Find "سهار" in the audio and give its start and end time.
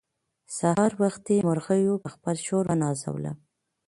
0.57-0.91